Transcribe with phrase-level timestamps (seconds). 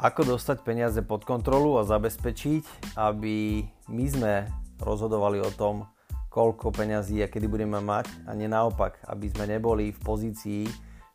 [0.00, 3.60] Ako dostať peniaze pod kontrolu a zabezpečiť, aby
[3.92, 4.48] my sme
[4.80, 5.84] rozhodovali o tom,
[6.32, 10.64] koľko peňazí a kedy budeme mať a nie naopak, aby sme neboli v pozícii,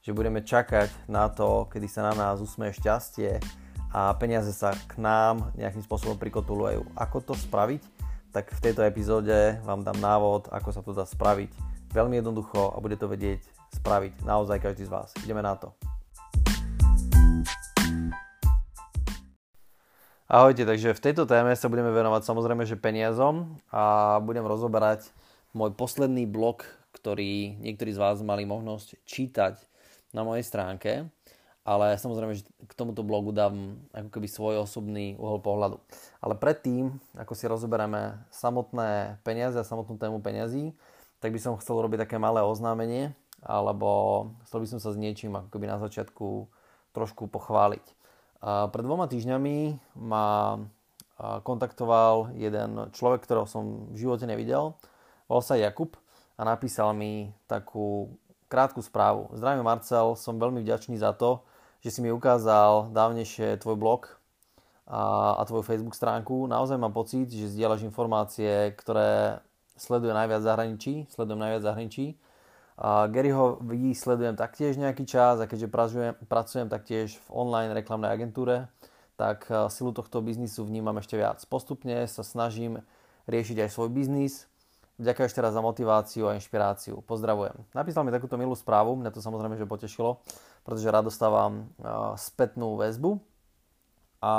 [0.06, 3.42] že budeme čakať na to, kedy sa na nás usmeje šťastie
[3.90, 6.86] a peniaze sa k nám nejakým spôsobom prikotulujú.
[6.94, 7.82] Ako to spraviť?
[8.38, 11.50] Tak v tejto epizóde vám dám návod, ako sa to dá spraviť.
[11.90, 13.42] Veľmi jednoducho a bude to vedieť
[13.82, 15.10] spraviť naozaj každý z vás.
[15.26, 15.74] Ideme na to.
[20.26, 25.14] Ahojte, takže v tejto téme sa budeme venovať samozrejme, že peniazom a budem rozoberať
[25.54, 26.66] môj posledný blog,
[26.98, 29.62] ktorý niektorí z vás mali možnosť čítať
[30.18, 31.06] na mojej stránke,
[31.62, 35.78] ale samozrejme, že k tomuto blogu dám ako keby svoj osobný uhol pohľadu.
[36.18, 40.74] Ale predtým, ako si rozoberáme samotné peniaze a samotnú tému peniazí,
[41.22, 43.14] tak by som chcel robiť také malé oznámenie,
[43.46, 46.50] alebo chcel by som sa s niečím ako keby na začiatku
[46.98, 47.95] trošku pochváliť.
[48.46, 50.62] Pred dvoma týždňami ma
[51.42, 54.78] kontaktoval jeden človek, ktorého som v živote nevidel.
[55.26, 55.98] Volal sa Jakub
[56.38, 58.14] a napísal mi takú
[58.46, 59.34] krátku správu.
[59.34, 61.42] Zdravím Marcel, som veľmi vďačný za to,
[61.82, 64.14] že si mi ukázal dávnejšie tvoj blog
[64.86, 66.46] a, a tvoju Facebook stránku.
[66.46, 69.42] Naozaj mám pocit, že zdieľaš informácie, ktoré
[69.74, 72.14] sleduje najviac zahraničí, sledujem najviac zahraničí
[72.76, 73.64] a Garyho
[73.96, 78.68] sledujem taktiež nejaký čas a keďže pracujem, pracujem taktiež v online reklamnej agentúre,
[79.16, 81.40] tak e, silu tohto biznisu vnímam ešte viac.
[81.48, 82.84] Postupne sa snažím
[83.32, 84.52] riešiť aj svoj biznis.
[85.00, 87.00] Ďakujem ešte raz za motiváciu a inšpiráciu.
[87.08, 87.56] Pozdravujem.
[87.72, 90.20] Napísal mi takúto milú správu, mňa to samozrejme že potešilo,
[90.68, 91.88] pretože rád dostávam e,
[92.20, 93.24] spätnú väzbu.
[94.20, 94.34] A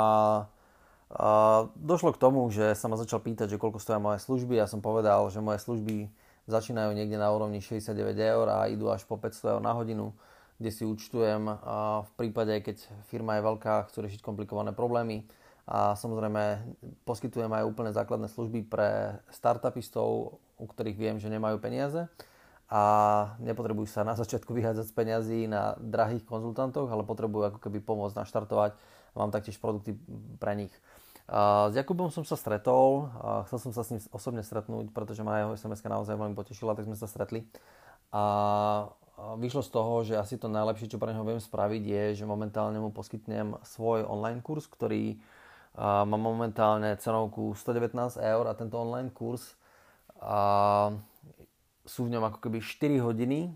[1.07, 4.59] a došlo k tomu, že sa ma začal pýtať, že koľko stoja moje služby.
[4.59, 6.11] Ja som povedal, že moje služby
[6.47, 10.15] začínajú niekde na úrovni 69 eur a idú až po 500 eur na hodinu,
[10.57, 11.43] kde si účtujem
[12.01, 12.81] v prípade, keď
[13.11, 15.27] firma je veľká, chce riešiť komplikované problémy
[15.67, 16.63] a samozrejme
[17.03, 22.07] poskytujem aj úplne základné služby pre startupistov, u ktorých viem, že nemajú peniaze
[22.67, 22.81] a
[23.43, 28.23] nepotrebujú sa na začiatku vyhádzať z peňazí na drahých konzultantoch, ale potrebujú ako keby pomôcť
[28.23, 28.75] naštartovať
[29.15, 29.95] mám taktiež produkty
[30.39, 30.73] pre nich.
[31.27, 33.11] S Jakubom som sa stretol,
[33.51, 36.87] chcel som sa s ním osobne stretnúť, pretože ma jeho sms naozaj veľmi potešila, tak
[36.87, 37.43] sme sa stretli.
[38.15, 38.87] A
[39.35, 42.79] vyšlo z toho, že asi to najlepšie, čo pre neho viem spraviť, je, že momentálne
[42.79, 45.19] mu poskytnem svoj online kurz, ktorý
[45.77, 49.59] má momentálne cenovku 119 eur a tento online kurz
[50.17, 50.89] a
[51.85, 53.51] sú v ňom ako keby 4 hodiny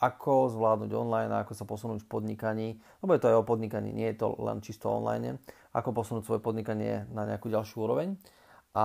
[0.00, 2.68] ako zvládnuť online ako sa posunúť v podnikaní,
[3.00, 5.40] lebo je to aj o podnikaní, nie je to len čisto online,
[5.72, 8.16] ako posunúť svoje podnikanie na nejakú ďalšiu úroveň.
[8.76, 8.84] A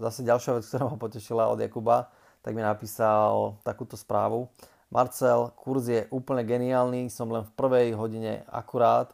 [0.00, 2.08] zase ďalšia vec, ktorá ma potešila od Jakuba,
[2.40, 4.48] tak mi napísal takúto správu.
[4.88, 9.10] Marcel, kurz je úplne geniálny, som len v prvej hodine akurát,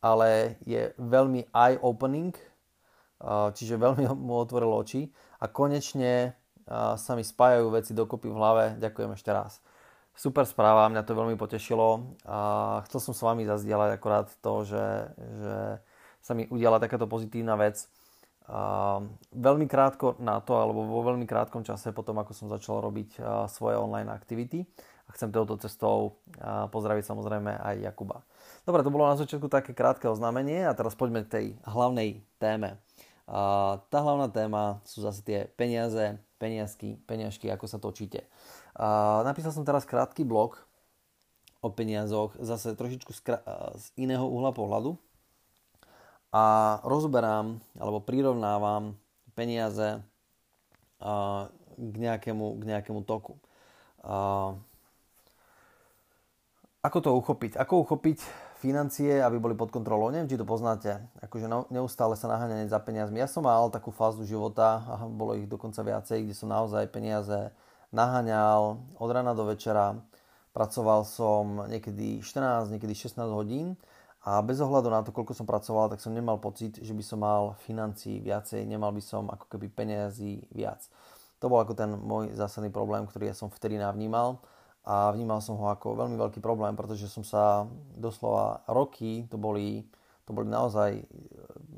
[0.00, 2.32] ale je veľmi eye-opening,
[3.54, 6.34] čiže veľmi mu otvoril oči a konečne
[6.96, 8.64] sa mi spájajú veci dokopy v hlave.
[8.80, 9.60] Ďakujem ešte raz.
[10.14, 12.38] Super správa, mňa to veľmi potešilo a
[12.86, 14.86] chcel som s vami zazdieľať akorát to, že,
[15.18, 15.56] že
[16.22, 17.90] sa mi udiala takáto pozitívna vec.
[18.44, 19.00] A
[19.32, 23.18] veľmi krátko na to, alebo vo veľmi krátkom čase potom, ako som začal robiť
[23.50, 24.68] svoje online aktivity.
[25.04, 26.20] A chcem touto cestou
[26.72, 28.24] pozdraviť samozrejme aj Jakuba.
[28.64, 32.80] Dobre, to bolo na začiatku také krátke oznámenie a teraz poďme k tej hlavnej téme.
[33.28, 38.28] A tá hlavná téma sú zase tie peniaze, peniazky, peniažky, ako sa točíte.
[39.22, 40.58] Napísal som teraz krátky blog
[41.62, 43.20] o peniazoch, zase trošičku z,
[43.78, 44.98] z iného uhla pohľadu
[46.34, 48.98] a rozberám alebo prirovnávam
[49.38, 50.02] peniaze
[50.98, 53.38] k, nejakému, k nejakému toku.
[56.84, 57.56] Ako to uchopiť?
[57.56, 58.20] Ako uchopiť
[58.60, 60.12] financie, aby boli pod kontrolou?
[60.12, 61.00] Neviem, či to poznáte.
[61.24, 63.24] Akože neustále sa naháňať za peniazmi.
[63.24, 67.54] Ja som mal takú fázu života, a bolo ich dokonca viacej, kde som naozaj peniaze
[67.94, 69.94] naháňal od rana do večera.
[70.50, 73.78] Pracoval som niekedy 14, niekedy 16 hodín
[74.26, 77.22] a bez ohľadu na to, koľko som pracoval, tak som nemal pocit, že by som
[77.22, 80.82] mal financí viacej, nemal by som ako keby peniazy viac.
[81.42, 84.42] To bol ako ten môj zásadný problém, ktorý ja som vtedy navnímal
[84.86, 89.84] a vnímal som ho ako veľmi veľký problém, pretože som sa doslova roky, to boli,
[90.24, 91.04] to boli naozaj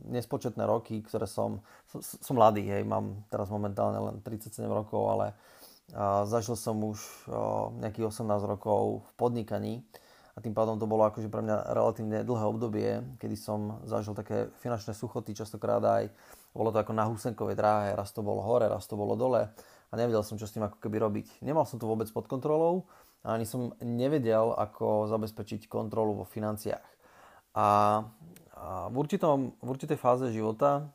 [0.06, 5.34] nespočetné roky, ktoré som, som, som mladý, hej, mám teraz momentálne len 37 rokov, ale
[6.26, 7.30] Zažil som už
[7.78, 9.74] nejakých 18 rokov v podnikaní
[10.34, 12.90] a tým pádom to bolo akože pre mňa relatívne dlhé obdobie,
[13.22, 16.12] kedy som zažil také finančné suchoty, častokrát aj
[16.52, 19.48] bolo to ako na húsenkovej dráhe, raz to bolo hore, raz to bolo dole
[19.86, 21.26] a nevedel som, čo s tým ako keby robiť.
[21.46, 22.90] Nemal som to vôbec pod kontrolou
[23.22, 26.88] a ani som nevedel, ako zabezpečiť kontrolu vo financiách.
[27.56, 28.02] A,
[28.90, 30.90] v, určitom, v určitej fáze života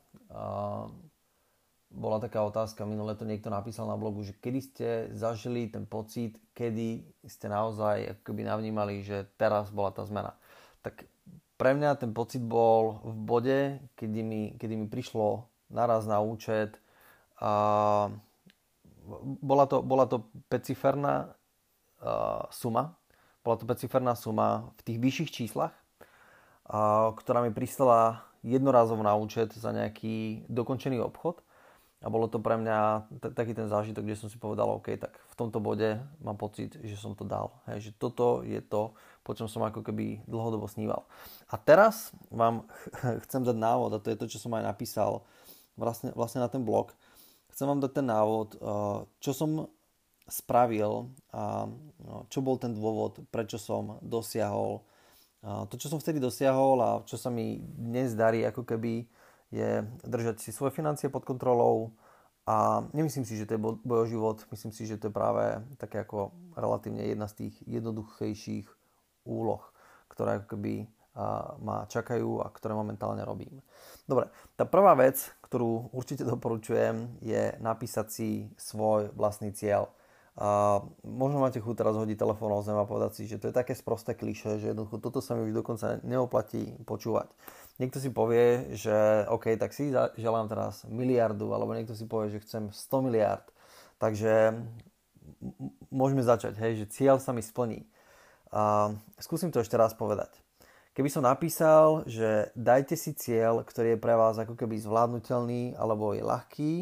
[1.92, 6.40] bola taká otázka, minule to niekto napísal na blogu, že kedy ste zažili ten pocit,
[6.56, 10.40] kedy ste naozaj akoby navnímali, že teraz bola tá zmena.
[10.80, 11.04] Tak
[11.60, 13.60] pre mňa ten pocit bol v bode,
[14.00, 16.80] kedy mi, kedy mi prišlo naraz na účet
[17.44, 17.52] a
[19.44, 21.36] bola to, bola to peciferná
[22.00, 22.96] uh, suma,
[23.44, 25.76] bola to peciferná suma v tých vyšších číslach,
[26.72, 31.44] uh, ktorá mi pristala jednorázovo na účet za nejaký dokončený obchod
[32.02, 35.14] a bolo to pre mňa t- taký ten zážitok, kde som si povedal, OK, tak
[35.14, 37.62] v tomto bode mám pocit, že som to dal.
[37.70, 41.06] Hej, že toto je to, po čom som ako keby dlhodobo sníval.
[41.54, 42.66] A teraz vám
[43.30, 45.22] chcem dať návod, a to je to, čo som aj napísal
[45.78, 46.98] vlastne, vlastne na ten blog.
[47.54, 49.70] Chcem vám dať ten návod, uh, čo som
[50.26, 51.68] spravil a
[52.02, 54.82] no, čo bol ten dôvod, prečo som dosiahol
[55.44, 59.06] uh, to, čo som vtedy dosiahol a čo sa mi dnes darí ako keby
[59.52, 61.92] je držať si svoje financie pod kontrolou
[62.48, 65.62] a nemyslím si, že to je boj o život, myslím si, že to je práve
[65.78, 68.68] také ako relatívne jedna z tých jednoduchejších
[69.28, 69.62] úloh,
[70.10, 70.90] ktoré akoby
[71.60, 73.60] ma čakajú a ktoré momentálne robím.
[74.08, 79.92] Dobre, tá prvá vec, ktorú určite doporučujem, je napísať si svoj vlastný cieľ.
[80.40, 83.60] A možno máte chuť teraz hodiť telefón o zem a povedať si, že to je
[83.60, 87.28] také sprosté kliše, že jednoducho toto sa mi už dokonca neoplatí počúvať.
[87.82, 89.90] Niekto si povie, že OK, tak si
[90.22, 93.42] želám teraz miliardu, alebo niekto si povie, že chcem 100 miliard.
[93.98, 94.54] Takže
[95.90, 97.90] môžeme začať, hej, že cieľ sa mi splní.
[98.54, 100.30] A skúsim to ešte raz povedať.
[100.94, 106.12] Keby som napísal, že dajte si cieľ, ktorý je pre vás ako keby zvládnutelný alebo
[106.14, 106.74] je ľahký,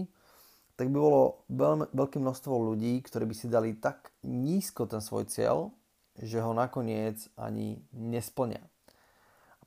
[0.76, 5.30] tak by bolo veľmi, veľké množstvo ľudí, ktorí by si dali tak nízko ten svoj
[5.30, 5.70] cieľ,
[6.18, 8.66] že ho nakoniec ani nesplnia.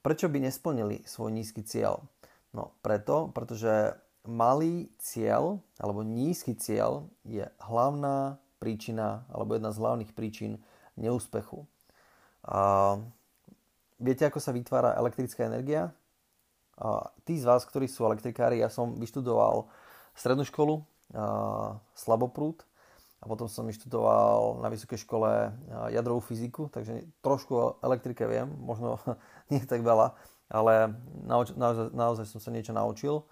[0.02, 2.02] A prečo by nesplnili svoj nízky cieľ?
[2.50, 3.94] No preto, pretože
[4.26, 10.58] malý cieľ alebo nízky cieľ je hlavná príčina alebo jedna z hlavných príčin
[10.99, 11.70] neúspechu.
[12.43, 12.99] A
[14.02, 15.94] viete, ako sa vytvára elektrická energia?
[16.82, 19.70] A tí z vás, ktorí sú elektrikári, ja som vyštudoval
[20.19, 20.82] strednú školu,
[21.94, 22.66] slaboprúd
[23.22, 25.54] a potom som vyštudoval na vysokej škole
[25.94, 28.98] jadrovú fyziku, takže trošku o elektrike viem, možno
[29.46, 30.19] nie tak veľa,
[30.50, 30.90] ale
[31.22, 31.54] naozaj,
[31.94, 33.22] naozaj som sa niečo naučil.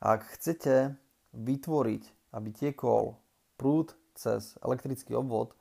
[0.00, 0.96] Ak chcete
[1.36, 3.20] vytvoriť, aby tiekol
[3.60, 5.52] prúd cez elektrický obvod,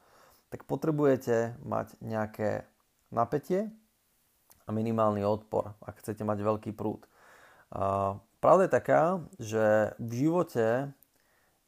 [0.50, 2.66] tak potrebujete mať nejaké
[3.10, 3.74] napätie
[4.64, 7.04] a minimálny odpor, ak chcete mať veľký prúd.
[8.38, 9.04] Pravda je taká,
[9.42, 9.66] že
[9.98, 10.94] v živote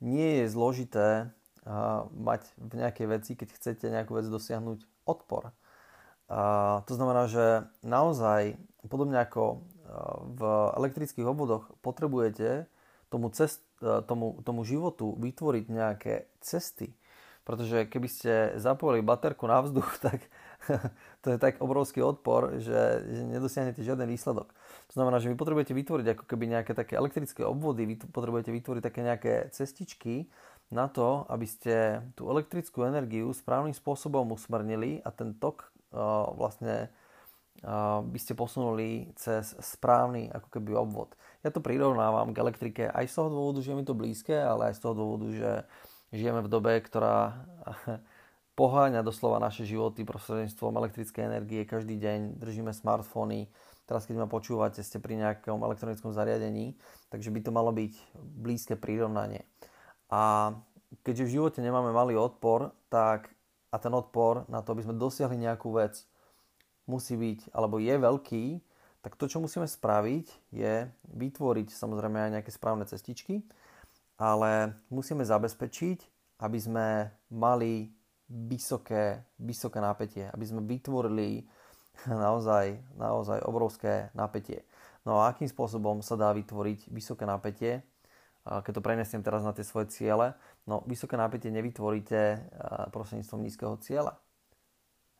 [0.03, 1.33] nie je zložité
[2.13, 5.49] mať v nejakej veci, keď chcete nejakú vec dosiahnuť odpor.
[6.29, 8.57] A to znamená, že naozaj,
[8.89, 9.61] podobne ako
[10.37, 10.41] v
[10.77, 12.65] elektrických obvodoch, potrebujete
[13.13, 13.61] tomu, cest,
[14.09, 16.97] tomu, tomu životu vytvoriť nejaké cesty.
[17.45, 20.25] Pretože keby ste zapojili baterku na vzduch, tak
[21.21, 24.49] to je tak obrovský odpor, že, že nedosiahnete žiaden výsledok.
[24.89, 28.81] To znamená, že vy potrebujete vytvoriť ako keby nejaké také elektrické obvody, vy potrebujete vytvoriť
[28.81, 30.25] také nejaké cestičky
[30.73, 36.89] na to, aby ste tú elektrickú energiu správnym spôsobom usmrnili a ten tok uh, vlastne
[37.61, 41.13] uh, by ste posunuli cez správny ako keby obvod.
[41.45, 44.73] Ja to prirovnávam k elektrike aj z toho dôvodu, že je mi to blízke, ale
[44.73, 45.51] aj z toho dôvodu, že
[46.09, 47.45] žijeme v dobe, ktorá
[48.59, 51.61] poháňa doslova naše životy prostredníctvom elektrickej energie.
[51.67, 53.51] Každý deň držíme smartfóny.
[53.85, 56.73] Teraz, keď ma počúvate, ste pri nejakom elektronickom zariadení,
[57.13, 59.45] takže by to malo byť blízke prirovnanie.
[60.09, 60.53] A
[61.01, 63.33] keďže v živote nemáme malý odpor, tak
[63.73, 66.07] a ten odpor na to, aby sme dosiahli nejakú vec,
[66.85, 68.45] musí byť, alebo je veľký,
[69.01, 73.45] tak to, čo musíme spraviť, je vytvoriť samozrejme aj nejaké správne cestičky,
[74.17, 75.99] ale musíme zabezpečiť,
[76.41, 76.87] aby sme
[77.29, 77.93] mali
[78.29, 81.45] vysoké, vysoké napätie, aby sme vytvorili
[82.09, 84.65] naozaj, naozaj obrovské napätie.
[85.05, 87.85] No a akým spôsobom sa dá vytvoriť vysoké napätie,
[88.45, 90.37] keď to prenesiem teraz na tie svoje ciele,
[90.69, 92.45] no vysoké napätie nevytvoríte
[92.93, 94.21] prostredníctvom nízkeho cieľa.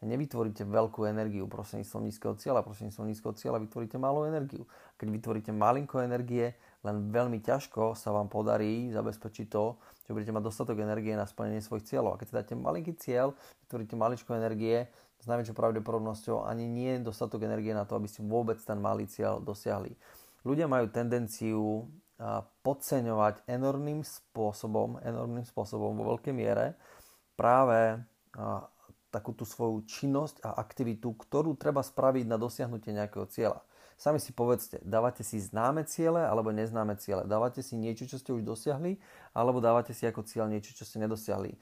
[0.06, 4.70] Nevytvoríte veľkú energiu prostredníctvom nízkeho cieľa, prostredníctvom nízkeho cieľa vytvoríte malú energiu.
[5.02, 6.54] Keď vytvoríte malinko energie,
[6.86, 11.58] len veľmi ťažko sa vám podarí zabezpečiť to, že budete mať dostatok energie na splnenie
[11.58, 12.14] svojich cieľov.
[12.14, 13.34] A keď si dáte malinký cieľ,
[13.66, 14.86] vytvoríte maličko energie,
[15.18, 19.10] s najväčšou pravdepodobnosťou ani nie je dostatok energie na to, aby ste vôbec ten malý
[19.10, 19.98] cieľ dosiahli.
[20.46, 21.90] Ľudia majú tendenciu
[22.64, 26.80] podceňovať enormným spôsobom, enormným spôsobom vo veľkej miere
[27.36, 28.00] práve
[29.12, 33.64] takú tú svoju činnosť a aktivitu, ktorú treba spraviť na dosiahnutie nejakého cieľa.
[33.96, 37.24] Sami si povedzte, dávate si známe ciele alebo neznáme ciele.
[37.24, 39.00] Dávate si niečo, čo ste už dosiahli,
[39.32, 41.56] alebo dávate si ako cieľ niečo, čo ste nedosiahli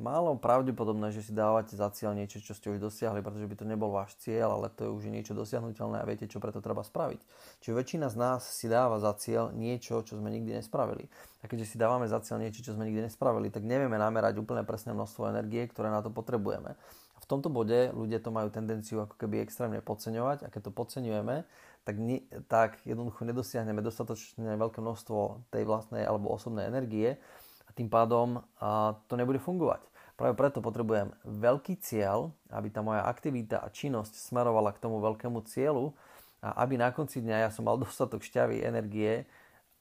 [0.00, 3.68] málo pravdepodobné, že si dávate za cieľ niečo, čo ste už dosiahli, pretože by to
[3.68, 7.20] nebol váš cieľ, ale to je už niečo dosiahnutelné a viete, čo preto treba spraviť.
[7.60, 11.06] Čiže väčšina z nás si dáva za cieľ niečo, čo sme nikdy nespravili.
[11.44, 14.64] A keďže si dávame za cieľ niečo, čo sme nikdy nespravili, tak nevieme namerať úplne
[14.64, 16.72] presné množstvo energie, ktoré na to potrebujeme.
[17.14, 20.72] A v tomto bode ľudia to majú tendenciu ako keby extrémne podceňovať a keď to
[20.72, 21.44] podceňujeme,
[21.84, 27.20] tak, nie, tak jednoducho nedosiahneme dostatočne veľké množstvo tej vlastnej alebo osobnej energie
[27.68, 29.89] a tým pádom a, to nebude fungovať.
[30.20, 35.40] Práve preto potrebujem veľký cieľ, aby tá moja aktivita a činnosť smerovala k tomu veľkému
[35.48, 35.96] cieľu
[36.44, 39.24] a aby na konci dňa ja som mal dostatok šťavy, energie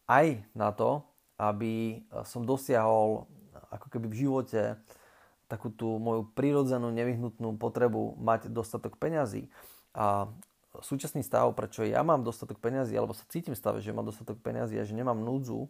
[0.08, 1.03] aj na to,
[1.36, 3.27] aby som dosiahol
[3.67, 4.79] ako keby v živote
[5.51, 9.51] takú tú moju prirodzenú, nevyhnutnú potrebu mať dostatok peňazí.
[9.91, 10.31] A
[10.79, 14.39] súčasný stav, prečo ja mám dostatok peňazí, alebo sa cítim v stave, že mám dostatok
[14.39, 15.67] peňazí a že nemám núdzu,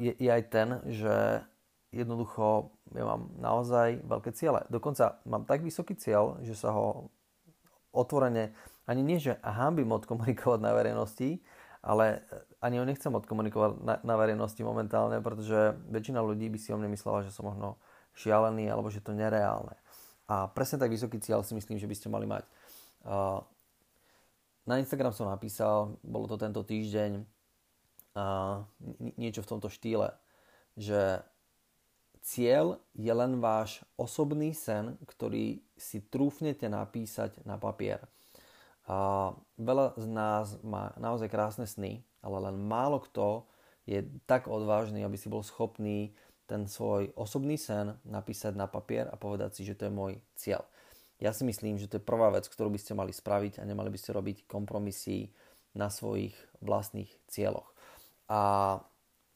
[0.00, 1.44] je, je aj ten, že
[1.92, 4.64] jednoducho ja mám naozaj veľké ciele.
[4.72, 7.12] Dokonca mám tak vysoký cieľ, že sa ho
[7.92, 8.52] otvorene
[8.88, 11.40] ani nie, že hámbim odkomunikovať na verejnosti,
[11.84, 12.24] ale
[12.60, 16.92] ani ho nechcem odkomunikovať na, na verejnosti momentálne, pretože väčšina ľudí by si o mne
[16.96, 17.76] myslela, že som možno
[18.16, 19.76] šialený alebo že to nereálne.
[20.28, 22.44] A presne tak vysoký cieľ si myslím, že by ste mali mať.
[24.68, 27.24] Na Instagram som napísal, bolo to tento týždeň,
[29.16, 30.12] niečo v tomto štýle,
[30.76, 31.22] že
[32.28, 38.04] Cieľ je len váš osobný sen, ktorý si trúfnete napísať na papier.
[38.84, 43.48] A veľa z nás má naozaj krásne sny, ale len málo kto
[43.88, 46.12] je tak odvážny, aby si bol schopný
[46.44, 50.68] ten svoj osobný sen napísať na papier a povedať si, že to je môj cieľ.
[51.24, 53.88] Ja si myslím, že to je prvá vec, ktorú by ste mali spraviť a nemali
[53.88, 55.32] by ste robiť kompromisy
[55.72, 57.72] na svojich vlastných cieľoch.
[58.28, 58.40] A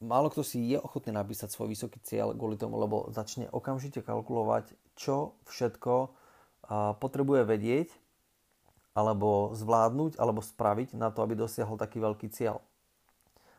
[0.02, 4.74] málo kto si je ochotný napísať svoj vysoký cieľ kvôli tomu, lebo začne okamžite kalkulovať,
[4.98, 6.12] čo všetko
[6.98, 7.88] potrebuje vedieť,
[8.92, 12.60] alebo zvládnuť, alebo spraviť na to, aby dosiahol taký veľký cieľ.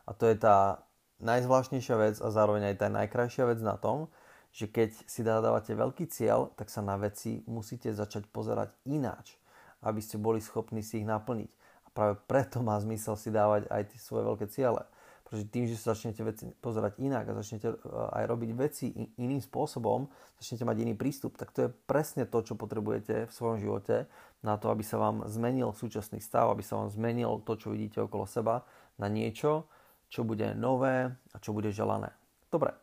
[0.06, 0.86] A to je tá
[1.24, 4.12] najzvláštnejšia vec a zároveň aj tá najkrajšia vec na tom,
[4.54, 9.42] že keď si dávate veľký cieľ, tak sa na veci musíte začať pozerať ináč,
[9.82, 11.50] aby ste boli schopní si ich naplniť.
[11.86, 14.86] A práve preto má zmysel si dávať aj tie svoje veľké ciele.
[15.34, 19.42] Pretože tým, že sa začnete veci pozerať inak a začnete e, aj robiť veci iným
[19.42, 20.06] spôsobom,
[20.38, 24.06] začnete mať iný prístup, tak to je presne to, čo potrebujete v svojom živote
[24.46, 28.06] na to, aby sa vám zmenil súčasný stav, aby sa vám zmenil to, čo vidíte
[28.06, 28.62] okolo seba
[29.02, 29.66] na niečo,
[30.06, 32.14] čo bude nové a čo bude želané.
[32.54, 32.78] Dobre,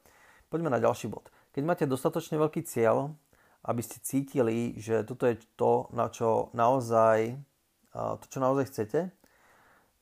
[0.50, 1.30] poďme na ďalší bod.
[1.54, 3.14] Keď máte dostatočne veľký cieľ,
[3.62, 7.30] aby ste cítili, že toto je to, na čo naozaj,
[7.94, 9.14] to, čo naozaj chcete,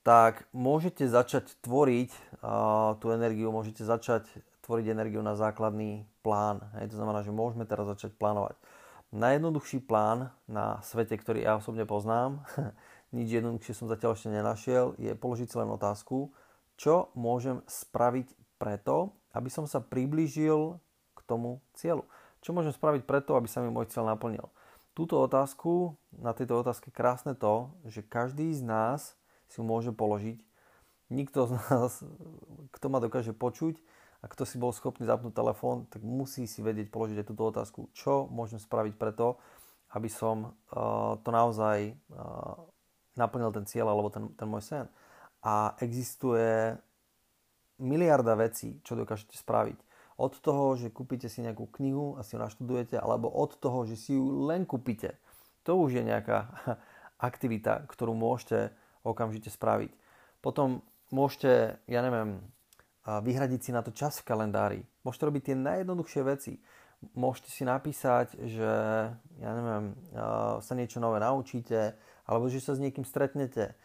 [0.09, 4.25] tak môžete začať tvoriť uh, tú energiu, môžete začať
[4.65, 6.65] tvoriť energiu na základný plán.
[6.81, 8.57] Hej, to znamená, že môžeme teraz začať plánovať.
[9.13, 12.41] Najjednoduchší plán na svete, ktorý ja osobne poznám,
[13.17, 16.33] nič jednoduchšie som zatiaľ ešte nenašiel, je položiť si len otázku,
[16.81, 20.81] čo môžem spraviť preto, aby som sa priblížil
[21.13, 22.09] k tomu cieľu.
[22.41, 24.49] Čo môžem spraviť preto, aby sa mi môj cieľ naplnil.
[24.97, 29.18] Túto otázku, na tejto otázke krásne to, že každý z nás
[29.49, 30.39] si môže položiť.
[31.09, 32.05] Nikto z nás,
[32.73, 33.81] kto ma dokáže počuť
[34.21, 37.89] a kto si bol schopný zapnúť telefón, tak musí si vedieť položiť aj túto otázku.
[37.97, 39.41] Čo môžem spraviť preto,
[39.97, 42.61] aby som uh, to naozaj uh,
[43.17, 44.85] naplnil ten cieľ alebo ten, ten môj sen.
[45.41, 46.77] A existuje
[47.79, 49.79] miliarda vecí, čo dokážete spraviť.
[50.19, 53.95] Od toho, že kúpite si nejakú knihu a si ju naštudujete, alebo od toho, že
[53.95, 55.15] si ju len kúpite.
[55.63, 56.51] To už je nejaká
[57.31, 58.75] aktivita, ktorú môžete
[59.05, 59.93] okamžite spraviť.
[60.41, 62.43] Potom môžete, ja neviem,
[63.09, 64.81] vyhradiť si na to čas v kalendári.
[65.03, 66.61] Môžete robiť tie najjednoduchšie veci.
[67.15, 68.71] Môžete si napísať, že
[69.39, 69.95] ja neviem,
[70.59, 71.95] sa niečo nové naučíte,
[72.27, 73.79] alebo že sa s niekým stretnete,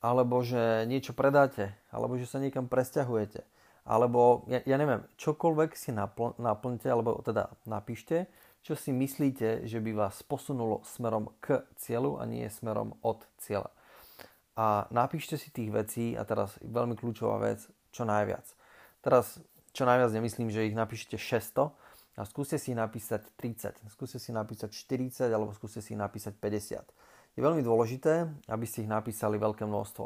[0.00, 3.44] alebo že niečo predáte, alebo že sa niekam presťahujete,
[3.84, 8.30] alebo ja, ja neviem, čokoľvek si napl- naplňte, alebo teda napíšte,
[8.62, 13.74] čo si myslíte, že by vás posunulo smerom k cieľu a nie smerom od cieľa
[14.60, 17.64] a napíšte si tých vecí a teraz veľmi kľúčová vec,
[17.96, 18.44] čo najviac.
[19.00, 19.40] Teraz
[19.72, 21.72] čo najviac nemyslím, že ich napíšete 600
[22.20, 26.76] a skúste si napísať 30, skúste si napísať 40 alebo skúste si napísať 50.
[27.32, 30.04] Je veľmi dôležité, aby ste ich napísali veľké množstvo.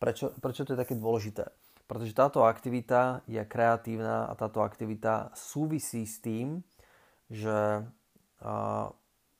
[0.00, 1.52] Prečo, prečo to je také dôležité?
[1.84, 6.64] Pretože táto aktivita je kreatívna a táto aktivita súvisí s tým,
[7.28, 7.84] že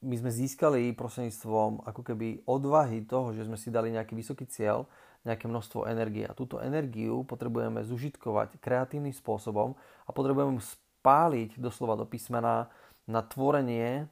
[0.00, 4.88] my sme získali prostredníctvom ako keby odvahy toho, že sme si dali nejaký vysoký cieľ,
[5.28, 6.24] nejaké množstvo energie.
[6.24, 9.76] A túto energiu potrebujeme zužitkovať kreatívnym spôsobom
[10.08, 12.72] a potrebujeme spáliť doslova do písmena
[13.04, 14.08] na tvorenie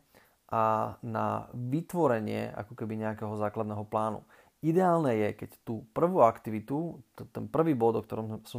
[0.52, 4.20] a na vytvorenie ako keby nejakého základného plánu.
[4.58, 6.98] Ideálne je, keď tú prvú aktivitu,
[7.30, 8.58] ten prvý bod, o ktorom som,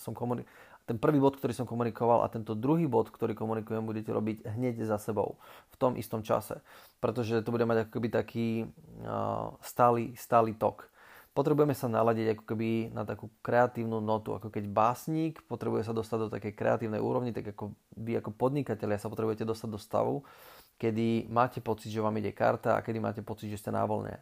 [0.00, 0.48] som komunikoval,
[0.82, 4.82] ten prvý bod, ktorý som komunikoval a tento druhý bod, ktorý komunikujem, budete robiť hneď
[4.82, 5.38] za sebou
[5.70, 6.58] v tom istom čase.
[6.98, 8.46] Pretože to bude mať ako keby taký
[9.62, 10.90] stály, stály tok.
[11.32, 16.18] Potrebujeme sa naladiť ako keby na takú kreatívnu notu, ako keď básnik potrebuje sa dostať
[16.18, 20.14] do takej kreatívnej úrovni, tak ako vy ako podnikatelia sa potrebujete dostať do stavu,
[20.76, 24.20] kedy máte pocit, že vám ide karta a kedy máte pocit, že ste na voľne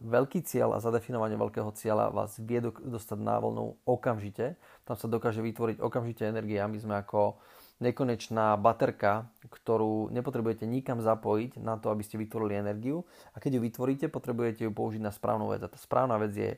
[0.00, 4.56] veľký cieľ a zadefinovanie veľkého cieľa vás vie dostať na voľnu okamžite.
[4.88, 6.64] Tam sa dokáže vytvoriť okamžite energia.
[6.64, 7.36] My sme ako
[7.80, 13.04] nekonečná baterka, ktorú nepotrebujete nikam zapojiť na to, aby ste vytvorili energiu.
[13.32, 15.60] A keď ju vytvoríte, potrebujete ju použiť na správnu vec.
[15.64, 16.56] A tá správna vec je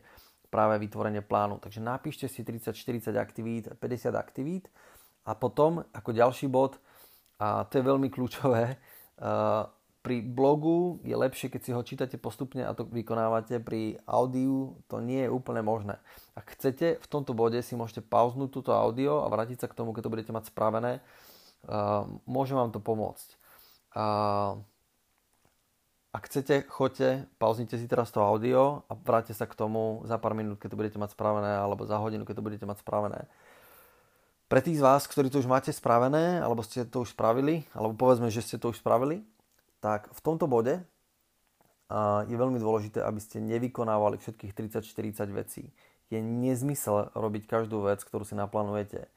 [0.52, 1.58] práve vytvorenie plánu.
[1.58, 4.68] Takže napíšte si 30-40 aktivít, 50 aktivít
[5.24, 6.76] a potom ako ďalší bod,
[7.42, 8.76] a to je veľmi kľúčové,
[10.02, 13.62] pri blogu je lepšie, keď si ho čítate postupne a to vykonávate.
[13.62, 16.02] Pri audiu to nie je úplne možné.
[16.34, 19.94] Ak chcete, v tomto bode si môžete pauznúť túto audio a vrátiť sa k tomu,
[19.94, 20.98] keď to budete mať spravené.
[21.62, 23.28] Uh, môžem vám to pomôcť.
[23.94, 24.58] Uh,
[26.10, 30.34] ak chcete, choďte, pauznite si teraz to audio a vráťte sa k tomu za pár
[30.34, 33.30] minút, keď to budete mať spravené, alebo za hodinu, keď to budete mať spravené.
[34.50, 37.96] Pre tých z vás, ktorí to už máte spravené, alebo ste to už spravili, alebo
[37.96, 39.24] povedzme, že ste to už spravili,
[39.82, 40.86] tak v tomto bode
[42.24, 45.74] je veľmi dôležité, aby ste nevykonávali všetkých 30-40 vecí.
[46.08, 49.10] Je nezmysel robiť každú vec, ktorú si naplánujete.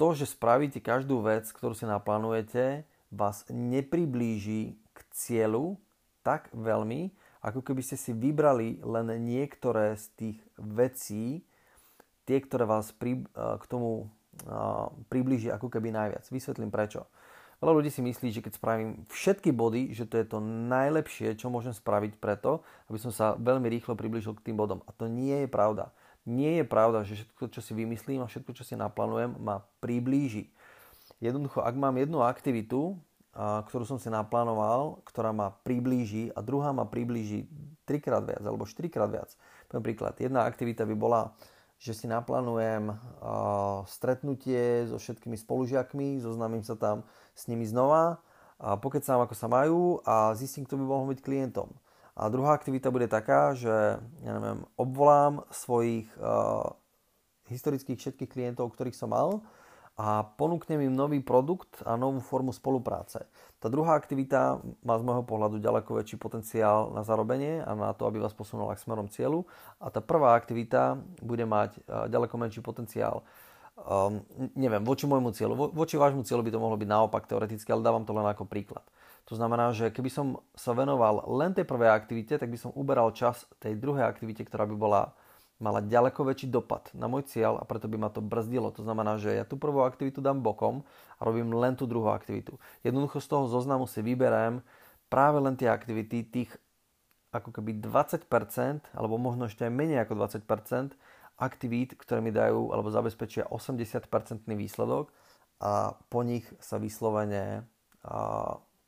[0.00, 5.78] To, že spravíte každú vec, ktorú si naplánujete, vás nepriblíži k cieľu
[6.26, 7.14] tak veľmi,
[7.46, 11.46] ako keby ste si vybrali len niektoré z tých vecí,
[12.26, 14.10] tie, ktoré vás pri, k tomu
[15.06, 16.26] priblíži ako keby najviac.
[16.26, 17.06] Vysvetlím prečo.
[17.56, 21.48] Veľa ľudí si myslí, že keď spravím všetky body, že to je to najlepšie, čo
[21.48, 22.60] môžem spraviť preto,
[22.92, 24.84] aby som sa veľmi rýchlo približil k tým bodom.
[24.84, 25.88] A to nie je pravda.
[26.28, 30.52] Nie je pravda, že všetko, čo si vymyslím a všetko, čo si naplánujem, ma priblíži.
[31.22, 33.00] Jednoducho, ak mám jednu aktivitu,
[33.36, 37.48] ktorú som si naplánoval, ktorá ma priblíži a druhá ma priblíži
[37.84, 39.32] trikrát viac alebo štyrikrát viac.
[39.68, 40.16] Poviem príklad.
[40.16, 41.32] Jedna aktivita by bola
[41.76, 42.96] že si naplánujem
[43.84, 47.04] stretnutie so všetkými spolužiakmi, zoznámim sa tam
[47.36, 48.24] s nimi znova
[48.56, 51.68] a pokecám, ako sa majú a zistím, kto by mohol byť klientom.
[52.16, 56.64] A druhá aktivita bude taká, že ja neviem, obvolám svojich uh,
[57.52, 59.44] historických všetkých klientov, ktorých som mal
[59.96, 63.24] a ponúknem im nový produkt a novú formu spolupráce.
[63.56, 68.04] Tá druhá aktivita má z môjho pohľadu ďaleko väčší potenciál na zarobenie a na to,
[68.04, 69.48] aby vás posunula k smerom cieľu.
[69.80, 71.80] A tá prvá aktivita bude mať
[72.12, 73.24] ďaleko menší potenciál
[73.76, 74.20] um,
[74.56, 75.54] neviem, voči môjmu cieľu.
[75.56, 78.48] Vo, voči vášmu cieľu by to mohlo byť naopak teoreticky, ale dávam to len ako
[78.48, 78.84] príklad.
[79.26, 83.10] To znamená, že keby som sa venoval len tej prvej aktivite, tak by som uberal
[83.10, 85.02] čas tej druhej aktivite, ktorá by bola
[85.56, 88.68] mala ďaleko väčší dopad na môj cieľ a preto by ma to brzdilo.
[88.76, 90.84] To znamená, že ja tú prvú aktivitu dám bokom
[91.16, 92.60] a robím len tú druhú aktivitu.
[92.84, 94.60] Jednoducho z toho zoznamu si vyberám
[95.08, 96.52] práve len tie aktivity, tých
[97.32, 98.28] ako keby 20%,
[98.96, 100.96] alebo možno ešte aj menej ako 20%
[101.36, 105.12] aktivít, ktoré mi dajú alebo zabezpečia 80% výsledok
[105.60, 107.64] a po nich sa vyslovene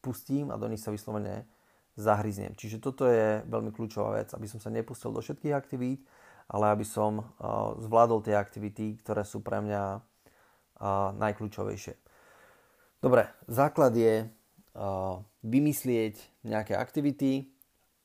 [0.00, 1.44] pustím a do nich sa vyslovene
[1.98, 2.54] zahryznem.
[2.54, 6.06] Čiže toto je veľmi kľúčová vec, aby som sa nepustil do všetkých aktivít,
[6.48, 7.22] ale aby som
[7.78, 10.00] zvládol tie aktivity, ktoré sú pre mňa
[11.14, 11.94] najkľúčovejšie.
[12.98, 14.26] Dobre, základ je
[15.44, 17.52] vymyslieť nejaké aktivity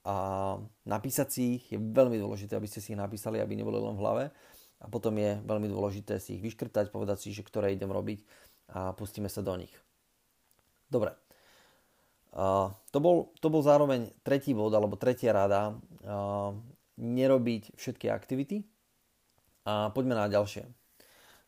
[0.03, 1.63] a napísať si ich.
[1.71, 4.23] Je veľmi dôležité, aby ste si ich napísali, aby neboli len v hlave.
[4.84, 8.19] A potom je veľmi dôležité si ich vyškrtať, povedať si, že ktoré idem robiť
[8.75, 9.71] a pustíme sa do nich.
[10.91, 11.15] Dobre.
[12.34, 15.77] Uh, to, bol, to bol zároveň tretí bod, alebo tretia rada.
[16.01, 16.58] Uh,
[16.97, 18.67] nerobiť všetky aktivity.
[19.63, 20.67] A poďme na ďalšie.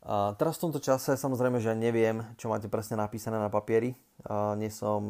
[0.06, 3.98] A teraz v tomto čase samozrejme, že neviem, čo máte presne napísané na papieri.
[4.30, 5.10] A nie som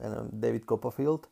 [0.00, 1.28] ja neviem, David Copperfield,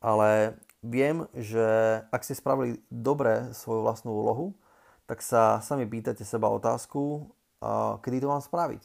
[0.00, 4.56] ale viem, že ak ste spravili dobre svoju vlastnú úlohu,
[5.04, 7.28] tak sa sami pýtate seba otázku,
[8.00, 8.82] kedy to mám spraviť.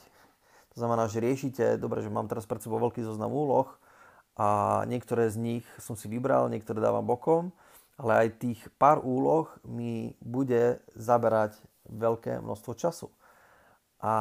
[0.76, 3.72] To znamená, že riešite, dobre, že mám teraz pred sebou veľký zoznam úloh
[4.36, 7.56] a niektoré z nich som si vybral, niektoré dávam bokom
[7.96, 11.56] ale aj tých pár úloh mi bude zaberať
[11.88, 13.08] veľké množstvo času.
[14.04, 14.14] A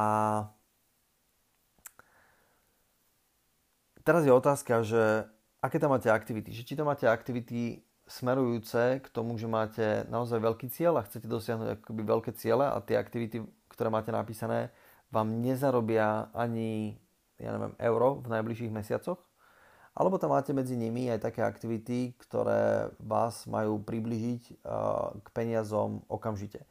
[4.07, 5.27] teraz je otázka, že
[5.59, 6.55] aké tam máte aktivity.
[6.55, 11.25] Že či tam máte aktivity smerujúce k tomu, že máte naozaj veľký cieľ a chcete
[11.25, 14.69] dosiahnuť akoby veľké ciele a tie aktivity, ktoré máte napísané,
[15.09, 17.01] vám nezarobia ani
[17.39, 19.19] ja neviem, euro v najbližších mesiacoch,
[19.95, 24.55] alebo tam máte medzi nimi aj také aktivity, ktoré vás majú približiť eh,
[25.23, 26.67] k peniazom okamžite.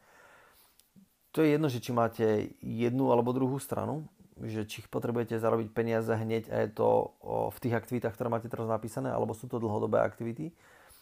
[1.35, 4.07] To je jedno, že či máte jednu alebo druhú stranu,
[4.39, 7.11] že či potrebujete zarobiť peniaze hneď a je to
[7.51, 10.55] v tých aktivitách, ktoré máte teraz napísané, alebo sú to dlhodobé aktivity.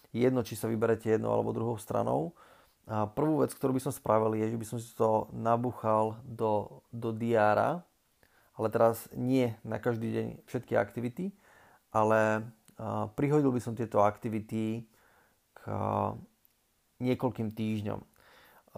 [0.09, 2.33] Jedno, či sa vyberete jednou alebo druhou stranou.
[2.89, 6.81] A prvú vec, ktorú by som spravil, je, že by som si to nabuchal do,
[6.89, 7.85] do diára,
[8.53, 11.33] ale teraz nie na každý deň všetky aktivity,
[11.93, 12.49] ale
[13.13, 14.83] prihodil by som tieto aktivity
[15.53, 15.61] k
[16.99, 18.01] niekoľkým týždňom.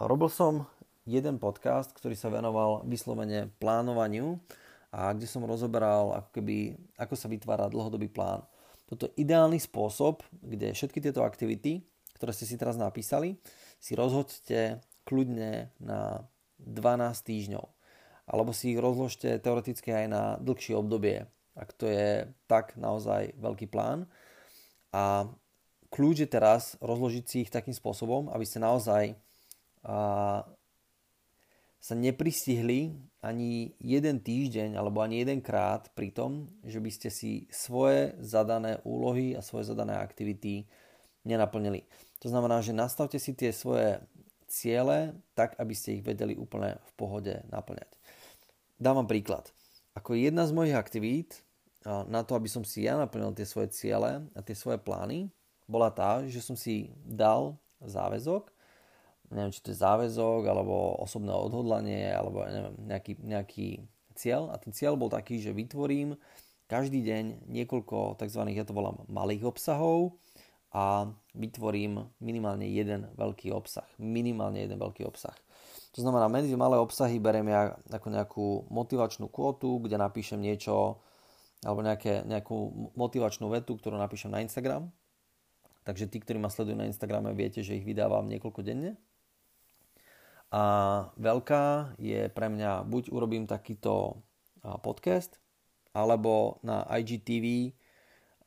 [0.03, 0.67] Robil som
[1.07, 4.37] jeden podcast, ktorý sa venoval vyslovene plánovaniu
[4.91, 8.43] a kde som rozoberal, ako, keby, ako sa vytvára dlhodobý plán.
[8.85, 11.81] Toto je ideálny spôsob, kde všetky tieto aktivity,
[12.19, 13.39] ktoré ste si teraz napísali,
[13.79, 16.27] si rozhoďte kľudne na
[16.61, 17.65] 12 týždňov.
[18.25, 23.71] Alebo si ich rozložte teoreticky aj na dlhšie obdobie, ak to je tak naozaj veľký
[23.71, 24.05] plán.
[24.91, 25.31] A
[25.89, 29.15] kľúč je teraz rozložiť si ich takým spôsobom, aby ste naozaj
[29.87, 30.43] a,
[31.79, 37.45] sa nepristihli ani jeden týždeň alebo ani jeden krát pri tom, že by ste si
[37.53, 40.67] svoje zadané úlohy a svoje zadané aktivity
[41.25, 41.85] nenaplnili.
[42.21, 44.01] To znamená, že nastavte si tie svoje
[44.49, 47.91] ciele tak, aby ste ich vedeli úplne v pohode naplňať.
[48.81, 49.49] Dávam príklad.
[49.95, 51.41] Ako jedna z mojich aktivít
[51.85, 55.31] na to, aby som si ja naplnil tie svoje ciele a tie svoje plány,
[55.65, 58.51] bola tá, že som si dal záväzok,
[59.33, 63.67] neviem, či to je záväzok, alebo osobné odhodlanie, alebo neviem, nejaký, nejaký
[64.13, 64.53] cieľ.
[64.53, 66.17] A ten cieľ bol taký, že vytvorím
[66.65, 68.41] každý deň niekoľko tzv.
[68.53, 70.17] ja to volám malých obsahov
[70.73, 73.85] a vytvorím minimálne jeden veľký obsah.
[74.01, 75.33] Minimálne jeden veľký obsah.
[75.95, 80.99] To znamená, medzi malé obsahy beriem ja ako nejakú motivačnú kvotu, kde napíšem niečo,
[81.63, 84.91] alebo nejaké, nejakú motivačnú vetu, ktorú napíšem na Instagram.
[85.87, 88.99] Takže tí, ktorí ma sledujú na Instagrame, viete, že ich vydávam niekoľko denne.
[90.51, 90.63] A
[91.15, 94.19] veľká je pre mňa, buď urobím takýto
[94.83, 95.39] podcast,
[95.95, 97.71] alebo na IGTV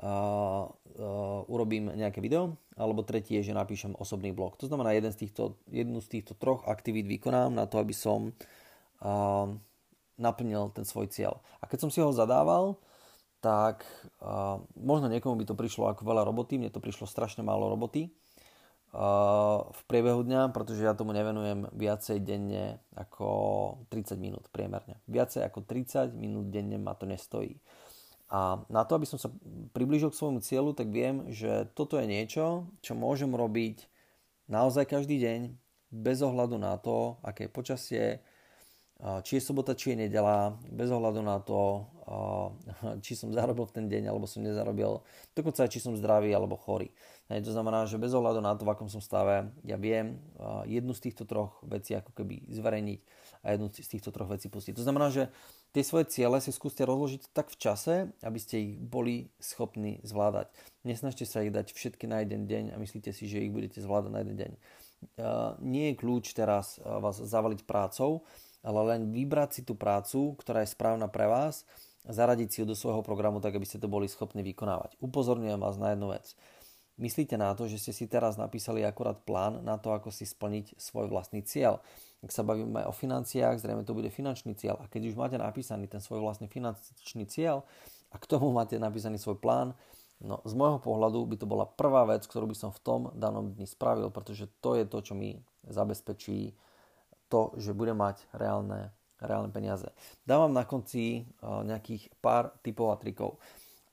[0.05, 4.55] uh, uh, urobím nejaké video, alebo tretí je, že napíšem osobný blog.
[4.63, 8.31] To znamená, jeden z týchto, jednu z týchto troch aktivít vykonám na to, aby som
[9.03, 9.51] uh,
[10.15, 11.43] naplnil ten svoj cieľ.
[11.59, 12.79] A keď som si ho zadával,
[13.43, 13.83] tak
[14.23, 18.11] uh, možno niekomu by to prišlo ako veľa roboty, mne to prišlo strašne málo roboty
[18.95, 23.27] uh, v priebehu dňa, pretože ja tomu nevenujem viacej denne ako
[23.91, 24.99] 30 minút priemerne.
[25.07, 27.59] Viacej ako 30 minút denne ma to nestojí.
[28.29, 29.33] A na to, aby som sa
[29.73, 33.89] priblížil k svojmu cieľu, tak viem, že toto je niečo, čo môžem robiť
[34.53, 35.41] naozaj každý deň,
[35.89, 38.05] bez ohľadu na to, aké je počasie,
[38.99, 41.89] či je sobota, či je nedela, bez ohľadu na to,
[43.05, 45.01] či som zarobil v ten deň, alebo som nezarobil,
[45.33, 46.93] dokonca aj či som zdravý alebo chorý.
[47.29, 50.17] To znamená, že bez ohľadu na to, v akom som stave, ja viem
[50.65, 53.01] jednu z týchto troch vecí ako keby zverejniť
[53.45, 54.73] a jednu z týchto troch vecí pustiť.
[54.73, 55.29] To znamená, že
[55.77, 60.49] tie svoje ciele si skúste rozložiť tak v čase, aby ste ich boli schopní zvládať.
[60.89, 64.09] Nesnažte sa ich dať všetky na jeden deň a myslíte si, že ich budete zvládať
[64.09, 64.53] na jeden deň.
[65.61, 68.25] Nie je kľúč teraz vás zavaliť prácou,
[68.65, 71.69] ale len vybrať si tú prácu, ktorá je správna pre vás
[72.09, 74.97] zaradiť si ju do svojho programu tak, aby ste to boli schopní vykonávať.
[74.97, 76.33] Upozorňujem vás na jednu vec.
[76.99, 80.75] Myslíte na to, že ste si teraz napísali akorát plán na to, ako si splniť
[80.75, 81.79] svoj vlastný cieľ.
[82.27, 84.83] Ak sa bavíme o financiách, zrejme to bude finančný cieľ.
[84.83, 87.63] A keď už máte napísaný ten svoj vlastný finančný cieľ
[88.11, 89.79] a k tomu máte napísaný svoj plán,
[90.19, 93.55] no z môjho pohľadu by to bola prvá vec, ktorú by som v tom danom
[93.55, 95.39] dni spravil, pretože to je to, čo mi
[95.71, 96.59] zabezpečí
[97.31, 98.91] to, že bude mať reálne,
[99.23, 99.87] reálne peniaze.
[100.27, 103.39] Dávam na konci nejakých pár typov a trikov.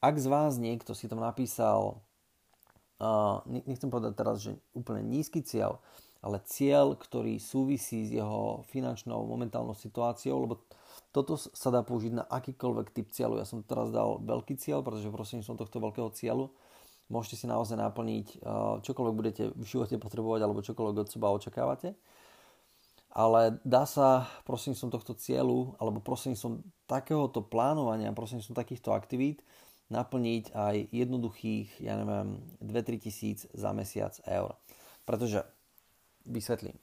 [0.01, 2.01] Ak z vás niekto si tam napísal,
[3.45, 5.83] nechcem povedať teraz, že úplne nízky cieľ,
[6.23, 10.63] ale cieľ, ktorý súvisí s jeho finančnou momentálnou situáciou, lebo
[11.11, 13.39] toto sa dá použiť na akýkoľvek typ cieľu.
[13.39, 16.51] Ja som teraz dal veľký cieľ, pretože prosím som tohto veľkého cieľu
[17.05, 18.41] môžete si naozaj naplniť
[18.81, 21.93] čokoľvek budete v živote potrebovať alebo čokoľvek od seba očakávate
[23.15, 28.91] ale dá sa prosím som tohto cieľu alebo prosím som takéhoto plánovania, prosím som takýchto
[28.91, 29.39] aktivít
[29.89, 34.57] naplniť aj jednoduchých, ja neviem, 2-3 tisíc za mesiac eur.
[35.05, 35.45] Pretože,
[36.25, 36.77] vysvetlím,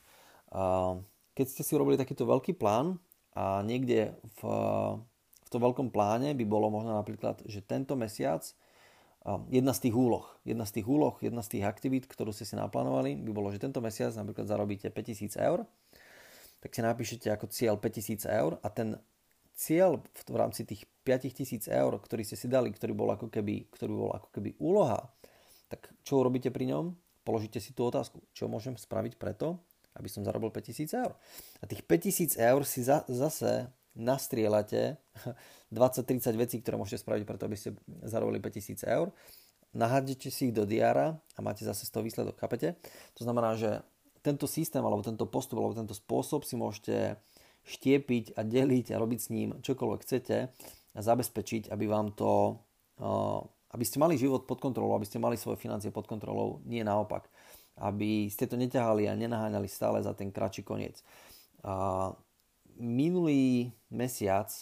[1.34, 3.02] keď ste si urobili takýto veľký plán
[3.34, 4.40] a niekde v,
[5.42, 8.46] v tom veľkom pláne by bolo možno napríklad, že tento mesiac
[9.50, 12.58] jedna z tých úloh, jedna z tých úloh, jedna z tých aktivít, ktorú ste si
[12.58, 15.62] naplánovali, by bolo, že tento mesiac napríklad zarobíte 5000 eur,
[16.62, 18.98] tak si napíšete ako cieľ 5000 eur a ten
[19.54, 23.92] cieľ v rámci tých 5000 eur, ktorý ste si dali, ktorý bol ako keby, ktorý
[23.92, 25.10] bol ako keby úloha,
[25.66, 26.94] tak čo urobíte pri ňom?
[27.22, 29.62] Položíte si tú otázku, čo môžem spraviť preto,
[29.94, 31.12] aby som zarobil 5000 eur.
[31.60, 34.96] A tých 5000 eur si za, zase nastrielate
[35.74, 39.12] 20-30 vecí, ktoré môžete spraviť preto, aby ste zarobili 5000 eur.
[39.72, 42.76] Nahádete si ich do diára a máte zase z toho výsledok, chápete?
[43.16, 43.80] To znamená, že
[44.20, 47.16] tento systém, alebo tento postup, alebo tento spôsob si môžete
[47.64, 50.36] štiepiť a deliť a robiť s ním čokoľvek chcete
[50.96, 52.60] zabezpečiť, aby vám to,
[53.72, 57.28] aby ste mali život pod kontrolou, aby ste mali svoje financie pod kontrolou, nie naopak.
[57.80, 61.00] Aby ste to neťahali a nenaháňali stále za ten kratší koniec.
[62.76, 64.52] Minulý mesiac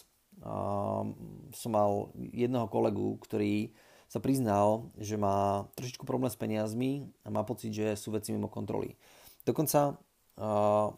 [1.50, 3.74] som mal jedného kolegu, ktorý
[4.10, 8.50] sa priznal, že má trošičku problém s peniazmi a má pocit, že sú veci mimo
[8.50, 8.98] kontroly.
[9.46, 10.90] Dokonca uh,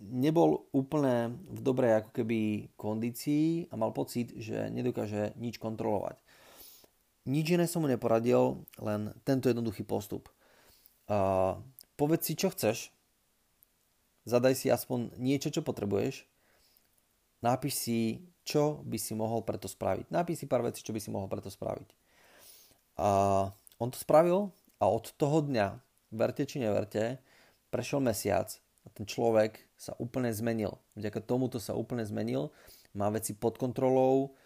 [0.00, 6.16] nebol úplne v dobrej ako keby kondícii a mal pocit, že nedokáže nič kontrolovať.
[7.28, 10.32] Nič iné som mu neporadil, len tento jednoduchý postup.
[11.04, 11.60] Uh,
[12.00, 12.88] povedz si, čo chceš,
[14.24, 16.24] zadaj si aspoň niečo, čo potrebuješ,
[17.44, 17.98] napíš si
[18.50, 20.10] čo by si mohol preto spraviť.
[20.10, 21.88] Napíš si pár vecí, čo by si mohol preto spraviť.
[22.98, 23.10] A
[23.78, 24.50] on to spravil
[24.82, 25.78] a od toho dňa,
[26.10, 27.22] verte či neverte,
[27.70, 28.50] prešiel mesiac
[28.82, 30.76] a ten človek sa úplne zmenil.
[30.92, 32.52] Vďaka tomuto sa úplne zmenil,
[32.92, 34.36] má veci pod kontrolou,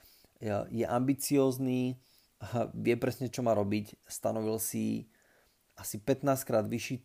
[0.70, 1.98] je ambiciózny,
[2.70, 5.10] vie presne, čo má robiť, stanovil si
[5.74, 7.02] asi 15 krát vyšší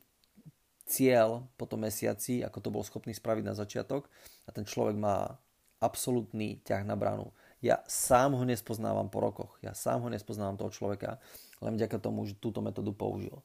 [0.85, 4.05] cieľ po tom mesiaci, ako to bol schopný spraviť na začiatok
[4.45, 5.41] a ten človek má
[5.81, 7.33] absolútny ťah na bránu.
[7.65, 9.57] Ja sám ho nespoznávam po rokoch.
[9.65, 11.17] Ja sám ho nespoznávam toho človeka,
[11.63, 13.41] len vďaka tomu, že túto metódu použil.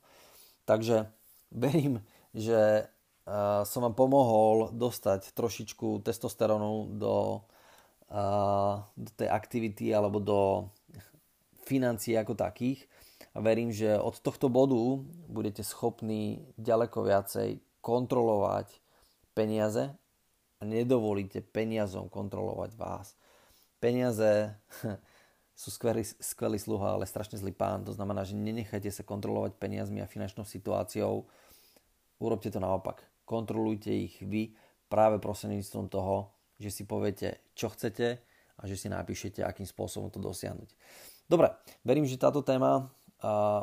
[0.68, 1.08] Takže
[1.52, 2.02] verím,
[2.34, 2.90] že
[3.64, 7.40] som vám pomohol dostať trošičku testosterónu do,
[8.94, 10.40] do tej aktivity alebo do
[11.64, 12.84] financií ako takých.
[13.34, 18.68] A verím, že od tohto bodu budete schopní ďaleko viacej kontrolovať
[19.32, 19.90] peniaze
[20.64, 23.12] nedovolíte peniazom kontrolovať vás.
[23.78, 24.56] Peniaze
[25.60, 27.84] sú skvelý, skvelý sluha, ale strašne zlý pán.
[27.84, 31.28] To znamená, že nenechajte sa kontrolovať peniazmi a finančnou situáciou.
[32.18, 33.04] Urobte to naopak.
[33.24, 34.52] Kontrolujte ich vy
[34.88, 38.20] práve prostredníctvom toho, že si poviete, čo chcete
[38.54, 40.70] a že si napíšete, akým spôsobom to dosiahnuť.
[41.26, 41.50] Dobre,
[41.82, 42.92] verím, že táto téma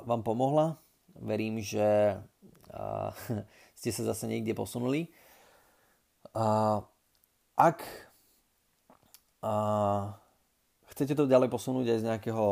[0.04, 0.82] vám pomohla.
[1.16, 2.18] Verím, že
[3.80, 5.14] ste sa zase niekde posunuli.
[6.34, 6.82] A
[7.56, 7.84] ak
[9.42, 9.54] a
[10.94, 12.46] chcete to ďalej posunúť aj z nejakého,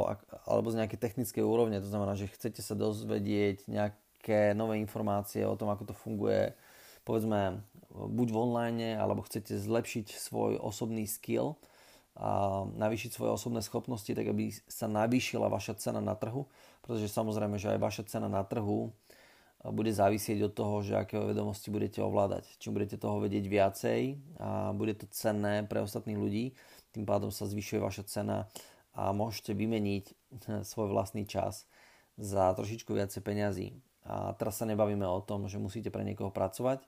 [0.49, 5.53] alebo z nejakej technickej úrovne, to znamená, že chcete sa dozvedieť nejaké nové informácie o
[5.53, 6.57] tom, ako to funguje,
[7.09, 11.57] povedzme, buď v online, alebo chcete zlepšiť svoj osobný skill,
[12.19, 16.51] a navýšiť svoje osobné schopnosti, tak aby sa navýšila vaša cena na trhu,
[16.83, 18.91] pretože samozrejme, že aj vaša cena na trhu
[19.63, 22.43] bude závisieť od toho, že aké vedomosti budete ovládať.
[22.59, 24.01] Čím budete toho vedieť viacej
[24.39, 26.59] a bude to cenné pre ostatných ľudí,
[26.91, 28.37] tým pádom sa zvyšuje vaša cena
[28.91, 30.05] a môžete vymeniť
[30.69, 31.67] svoj vlastný čas
[32.19, 33.67] za trošičku viacej peňazí.
[34.09, 36.81] A teraz sa nebavíme o tom, že musíte pre niekoho pracovať,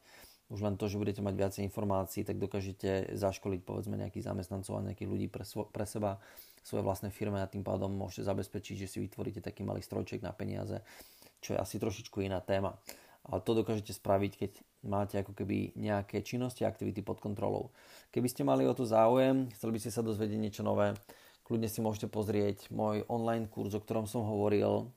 [0.51, 4.85] už len to, že budete mať viacej informácií, tak dokážete zaškoliť povedzme nejakých zamestnancov a
[4.91, 6.19] nejakých ľudí pre, svo, pre seba,
[6.65, 10.35] svoje vlastné firmy a tým pádom môžete zabezpečiť, že si vytvoríte taký malý strojček na
[10.35, 10.83] peniaze
[11.41, 12.77] čo je asi trošičku iná téma.
[13.25, 17.69] Ale to dokážete spraviť, keď máte ako keby nejaké činnosti a aktivity pod kontrolou.
[18.09, 20.97] Keby ste mali o to záujem, chceli by ste sa dozvedieť niečo nové,
[21.45, 24.89] kľudne si môžete pozrieť môj online kurz, o ktorom som hovoril.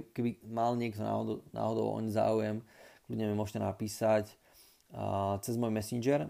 [0.00, 2.56] Keby mal niekto náhodou, náhodou oň záujem,
[3.04, 4.32] kľudne mi môžete napísať
[5.44, 6.28] cez môj messenger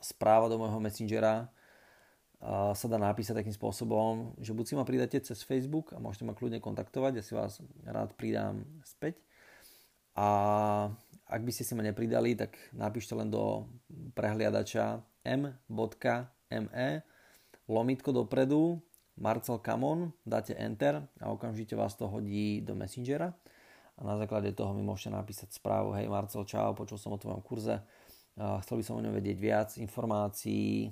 [0.00, 1.48] správa do môjho messengera
[2.72, 6.32] sa dá napísať takým spôsobom, že buď si ma pridáte cez Facebook a môžete ma
[6.32, 9.20] kľudne kontaktovať, ja si vás rád pridám späť.
[10.16, 10.88] A
[11.28, 13.68] ak by ste si ma nepridali, tak napíšte len do
[14.16, 17.04] prehliadača m.me
[17.68, 18.80] lomitko dopredu
[19.20, 23.36] Marcel Kamon, dáte Enter a okamžite vás to hodí do Messengera.
[23.94, 25.92] A na základe toho mi môžete napísať správu.
[25.92, 27.84] Hej Marcel, čau, počul som o tvojom kurze,
[28.32, 30.88] chcel by som o ňom vedieť viac informácií,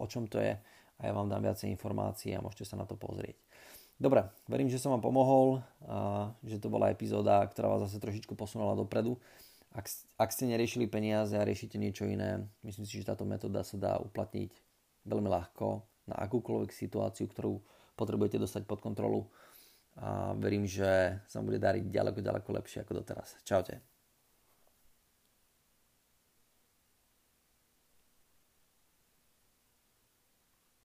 [0.00, 0.56] o čom to je.
[0.96, 3.36] A ja vám dám viacej informácií a môžete sa na to pozrieť.
[4.00, 5.60] Dobre, verím, že som vám pomohol,
[6.48, 9.20] že to bola epizóda, ktorá vás zase trošičku posunula dopredu.
[9.76, 13.76] Ak, ak ste neriešili peniaze a riešite niečo iné, myslím si, že táto metóda sa
[13.76, 14.48] dá uplatniť
[15.04, 17.58] veľmi ľahko na akúkoľvek situáciu, ktorú
[17.98, 19.26] potrebujete dostať pod kontrolu
[19.96, 23.40] a verím, že sa bude dariť ďaleko, ďaleko lepšie ako doteraz.
[23.42, 23.95] Čaute.